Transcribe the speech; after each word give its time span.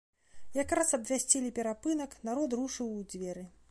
Якраз 0.61 0.93
абвясцілі 0.99 1.53
перапынак, 1.61 2.19
народ 2.31 2.59
рушыў 2.63 2.87
у 3.01 3.11
дзверы. 3.15 3.51